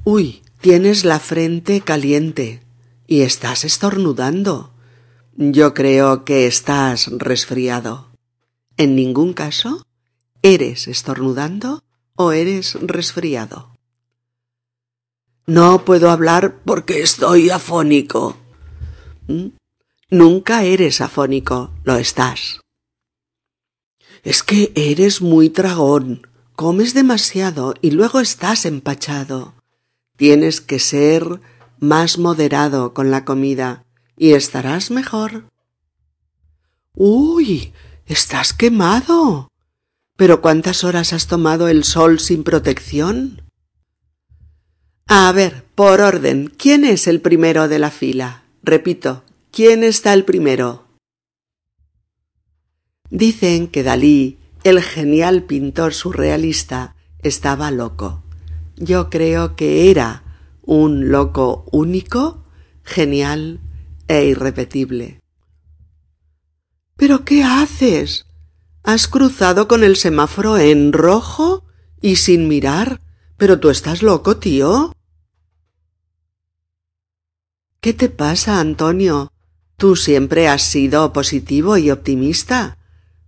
[0.03, 2.61] Uy, tienes la frente caliente
[3.07, 4.71] y estás estornudando.
[5.35, 8.07] Yo creo que estás resfriado.
[8.77, 9.85] En ningún caso,
[10.41, 11.83] ¿eres estornudando
[12.15, 13.75] o eres resfriado?
[15.47, 18.35] No puedo hablar porque estoy afónico.
[19.27, 19.49] ¿Mm?
[20.09, 22.61] Nunca eres afónico, lo estás.
[24.23, 29.53] Es que eres muy tragón, comes demasiado y luego estás empachado.
[30.15, 31.41] Tienes que ser
[31.79, 33.85] más moderado con la comida
[34.17, 35.49] y estarás mejor.
[36.93, 37.73] Uy,
[38.05, 39.49] estás quemado.
[40.15, 43.41] ¿Pero cuántas horas has tomado el sol sin protección?
[45.07, 48.43] A ver, por orden, ¿quién es el primero de la fila?
[48.63, 50.87] Repito, ¿quién está el primero?
[53.09, 58.24] Dicen que Dalí, el genial pintor surrealista, estaba loco.
[58.77, 60.23] Yo creo que era
[60.61, 62.43] un loco único,
[62.83, 63.61] genial
[64.07, 65.21] e irrepetible.
[66.97, 68.25] ¿Pero qué haces?
[68.83, 71.65] ¿Has cruzado con el semáforo en rojo
[72.01, 73.01] y sin mirar?
[73.37, 74.93] ¿Pero tú estás loco, tío?
[77.81, 79.31] ¿Qué te pasa, Antonio?
[79.77, 82.77] Tú siempre has sido positivo y optimista.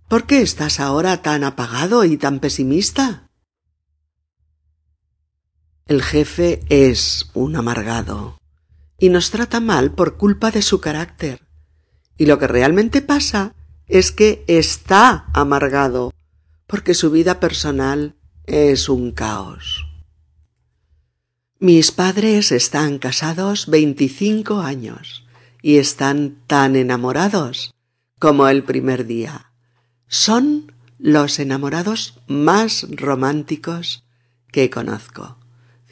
[0.08, 3.27] ¿Por qué estás ahora tan apagado y tan pesimista?
[5.88, 8.36] El jefe es un amargado
[8.98, 11.40] y nos trata mal por culpa de su carácter.
[12.18, 13.54] Y lo que realmente pasa
[13.86, 16.12] es que está amargado,
[16.66, 19.86] porque su vida personal es un caos.
[21.58, 25.26] Mis padres están casados veinticinco años
[25.62, 27.74] y están tan enamorados
[28.18, 29.52] como el primer día.
[30.06, 34.04] Son los enamorados más románticos
[34.52, 35.38] que conozco.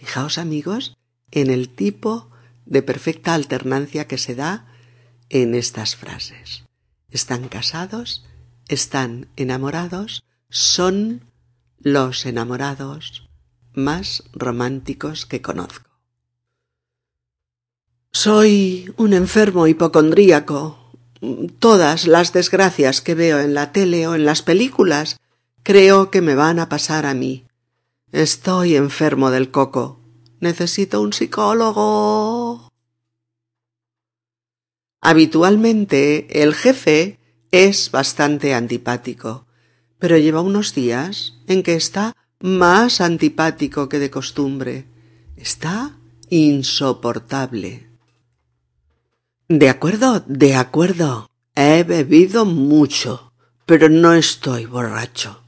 [0.06, 0.96] Fijaos amigos
[1.32, 2.30] en el tipo
[2.64, 4.72] de perfecta alternancia que se da
[5.30, 6.62] en estas frases.
[7.10, 8.24] Están casados,
[8.68, 11.22] están enamorados, son
[11.80, 13.28] los enamorados
[13.74, 15.90] más románticos que conozco.
[18.12, 20.92] Soy un enfermo hipocondríaco.
[21.58, 25.16] Todas las desgracias que veo en la tele o en las películas
[25.64, 27.45] creo que me van a pasar a mí.
[28.12, 30.00] Estoy enfermo del coco.
[30.38, 32.72] Necesito un psicólogo.
[35.00, 37.18] Habitualmente el jefe
[37.50, 39.46] es bastante antipático,
[39.98, 44.86] pero lleva unos días en que está más antipático que de costumbre.
[45.36, 45.96] Está
[46.30, 47.90] insoportable.
[49.48, 51.28] De acuerdo, de acuerdo.
[51.56, 53.32] He bebido mucho,
[53.64, 55.45] pero no estoy borracho.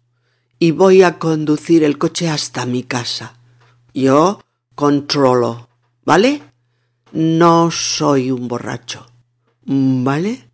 [0.58, 3.34] Y voy a conducir el coche hasta mi casa.
[3.94, 4.42] Yo
[4.74, 5.68] controlo,
[6.04, 6.42] ¿vale?
[7.12, 9.06] No soy un borracho,
[9.64, 10.48] ¿vale?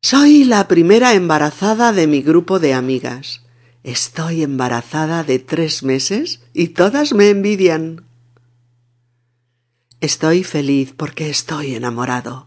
[0.00, 3.42] Soy la primera embarazada de mi grupo de amigas.
[3.82, 8.04] Estoy embarazada de tres meses y todas me envidian.
[10.00, 12.46] Estoy feliz porque estoy enamorado.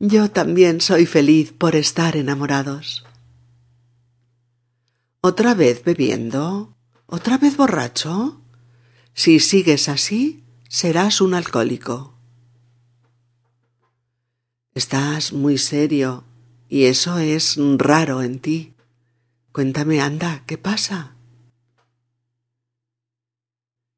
[0.00, 3.04] Yo también soy feliz por estar enamorados.
[5.22, 6.74] ¿Otra vez bebiendo?
[7.04, 8.40] ¿Otra vez borracho?
[9.12, 12.14] Si sigues así, serás un alcohólico.
[14.74, 16.24] Estás muy serio
[16.70, 18.72] y eso es raro en ti.
[19.52, 21.16] Cuéntame, anda, ¿qué pasa?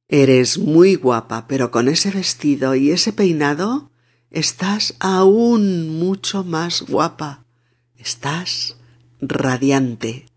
[0.08, 3.92] Eres muy guapa, pero con ese vestido y ese peinado
[4.30, 7.44] estás aún mucho más guapa.
[7.96, 8.76] Estás
[9.20, 10.31] radiante.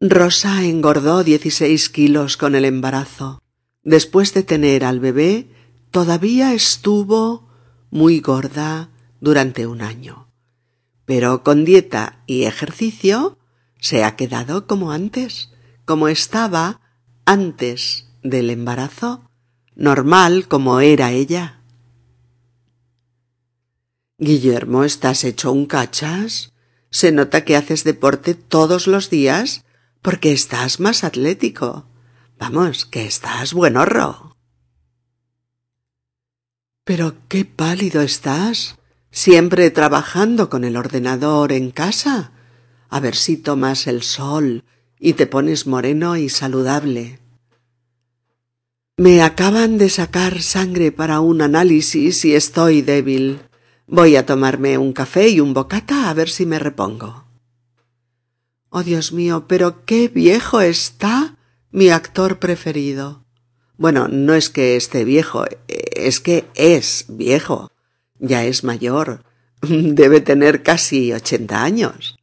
[0.00, 3.42] Rosa engordó dieciséis kilos con el embarazo.
[3.82, 5.50] Después de tener al bebé,
[5.90, 7.48] todavía estuvo
[7.90, 8.90] muy gorda
[9.20, 10.28] durante un año.
[11.04, 13.38] Pero con dieta y ejercicio
[13.80, 15.50] se ha quedado como antes,
[15.84, 16.80] como estaba
[17.24, 19.28] antes del embarazo,
[19.74, 21.60] normal como era ella.
[24.18, 26.52] Guillermo, ¿estás hecho un cachas?
[26.90, 29.64] Se nota que haces deporte todos los días
[30.02, 31.86] porque estás más atlético.
[32.38, 34.36] Vamos, que estás buenorro.
[36.84, 38.78] Pero qué pálido estás.
[39.10, 42.32] Siempre trabajando con el ordenador en casa.
[42.88, 44.64] A ver si tomas el sol
[44.98, 47.20] y te pones moreno y saludable.
[48.96, 53.40] Me acaban de sacar sangre para un análisis y estoy débil.
[53.86, 57.27] Voy a tomarme un café y un bocata a ver si me repongo.
[58.70, 61.36] Oh Dios mío, pero qué viejo está
[61.70, 63.24] mi actor preferido.
[63.76, 67.70] Bueno, no es que esté viejo, es que es viejo.
[68.18, 69.24] Ya es mayor.
[69.62, 72.18] Debe tener casi ochenta años.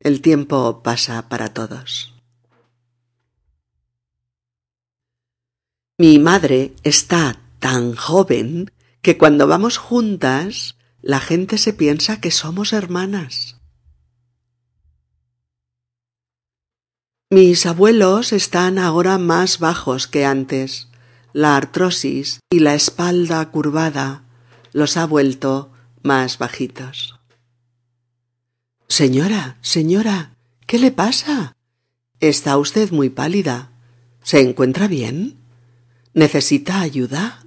[0.00, 2.14] El tiempo pasa para todos.
[5.98, 8.72] Mi madre está tan joven
[9.02, 13.61] que cuando vamos juntas la gente se piensa que somos hermanas.
[17.32, 20.88] Mis abuelos están ahora más bajos que antes.
[21.32, 24.22] La artrosis y la espalda curvada
[24.74, 25.72] los ha vuelto
[26.02, 27.18] más bajitos.
[28.86, 30.34] Señora, señora,
[30.66, 31.56] ¿qué le pasa?
[32.20, 33.70] Está usted muy pálida.
[34.22, 35.38] ¿Se encuentra bien?
[36.12, 37.46] ¿Necesita ayuda?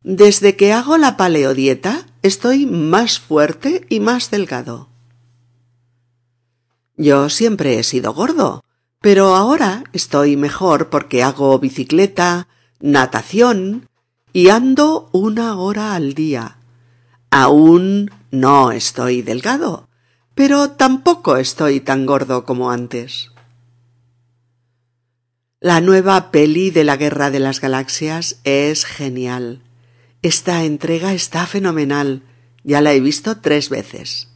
[0.00, 4.95] Desde que hago la paleodieta estoy más fuerte y más delgado.
[6.96, 8.64] Yo siempre he sido gordo,
[9.00, 12.48] pero ahora estoy mejor porque hago bicicleta,
[12.80, 13.88] natación
[14.32, 16.56] y ando una hora al día.
[17.30, 19.88] Aún no estoy delgado,
[20.34, 23.30] pero tampoco estoy tan gordo como antes.
[25.60, 29.62] La nueva peli de la Guerra de las Galaxias es genial.
[30.22, 32.22] Esta entrega está fenomenal.
[32.62, 34.28] Ya la he visto tres veces.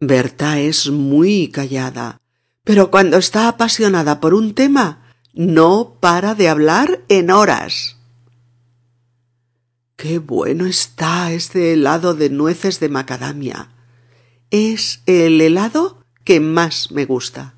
[0.00, 2.20] Berta es muy callada,
[2.62, 7.96] pero cuando está apasionada por un tema, no para de hablar en horas.
[9.96, 13.70] Qué bueno está este helado de nueces de macadamia.
[14.52, 17.54] Es el helado que más me gusta.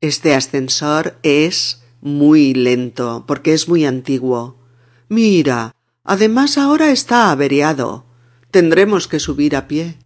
[0.00, 4.58] Este ascensor es muy lento porque es muy antiguo.
[5.08, 8.04] Mira, además ahora está averiado.
[8.50, 9.98] Tendremos que subir a pie.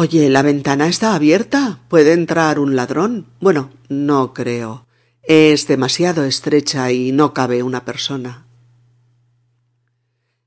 [0.00, 1.80] Oye, la ventana está abierta.
[1.88, 3.26] ¿Puede entrar un ladrón?
[3.40, 4.86] Bueno, no creo.
[5.24, 8.46] Es demasiado estrecha y no cabe una persona.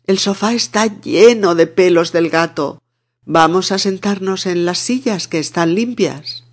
[0.08, 2.82] El sofá está lleno de pelos del gato.
[3.26, 6.46] Vamos a sentarnos en las sillas que están limpias.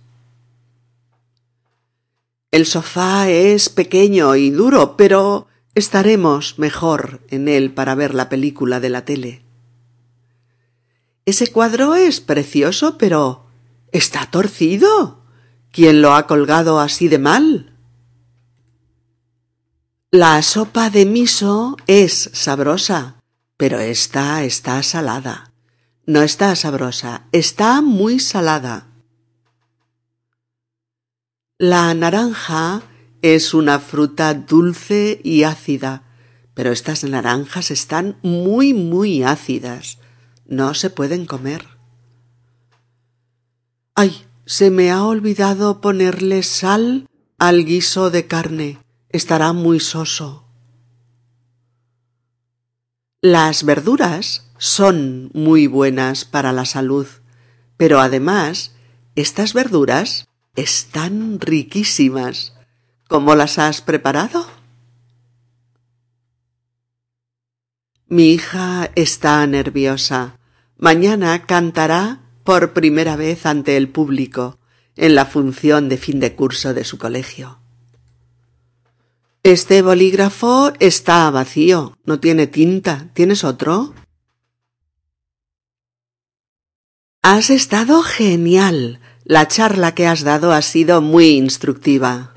[2.51, 8.81] El sofá es pequeño y duro, pero estaremos mejor en él para ver la película
[8.81, 9.48] de la tele.
[11.29, 13.45] Ese cuadro es precioso, pero
[13.91, 15.23] está torcido.
[15.71, 17.77] ¿Quién lo ha colgado así de mal?
[20.09, 23.21] La sopa de miso es sabrosa,
[23.57, 25.53] Pero esta está salada.
[26.07, 28.87] No está sabrosa, está muy salada.
[31.59, 32.81] La naranja
[33.21, 36.01] es una fruta dulce y ácida,
[36.55, 39.99] pero estas naranjas están muy, muy ácidas.
[40.49, 41.63] No se pueden comer.
[43.93, 48.79] Ay, se me ha olvidado ponerle sal al guiso de carne.
[49.09, 50.47] Estará muy soso.
[53.21, 57.05] Las verduras son muy buenas para la salud,
[57.77, 58.73] pero además
[59.13, 62.55] estas verduras están riquísimas.
[63.07, 64.47] ¿Cómo las has preparado?
[68.07, 70.38] Mi hija está nerviosa.
[70.79, 74.57] Mañana cantará por primera vez ante el público
[74.95, 77.59] en la función de fin de curso de su colegio.
[79.43, 83.09] Este bolígrafo está vacío, no tiene tinta.
[83.13, 83.93] ¿Tienes otro?
[87.23, 89.01] Has estado genial.
[89.25, 92.33] La charla que has dado ha sido muy instructiva.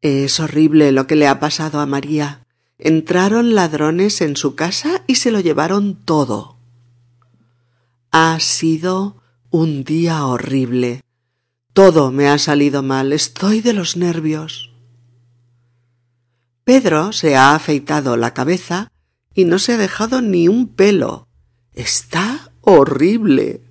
[0.00, 2.41] Es horrible lo que le ha pasado a María.
[2.84, 6.56] Entraron ladrones en su casa y se lo llevaron todo.
[8.10, 11.00] Ha sido un día horrible.
[11.74, 13.12] Todo me ha salido mal.
[13.12, 14.72] Estoy de los nervios.
[16.64, 18.90] Pedro se ha afeitado la cabeza
[19.32, 21.28] y no se ha dejado ni un pelo.
[21.74, 23.62] Está horrible.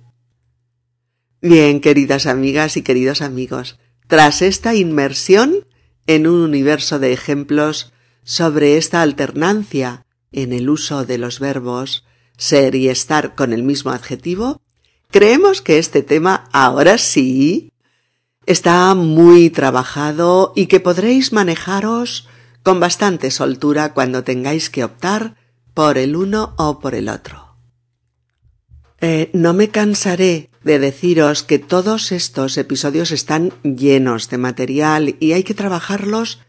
[1.42, 5.66] Bien, queridas amigas y queridos amigos, tras esta inmersión
[6.06, 7.92] en un universo de ejemplos
[8.24, 12.04] sobre esta alternancia en el uso de los verbos
[12.36, 14.60] ser y estar con el mismo adjetivo,
[15.10, 17.72] creemos que este tema ahora sí
[18.46, 22.28] está muy trabajado y que podréis manejaros
[22.62, 25.36] con bastante soltura cuando tengáis que optar
[25.74, 27.56] por el uno o por el otro.
[29.00, 35.32] Eh, no me cansaré de deciros que todos estos episodios están llenos de material y
[35.32, 36.40] hay que trabajarlos